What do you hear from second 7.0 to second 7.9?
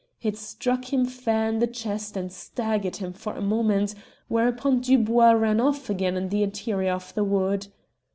the wood.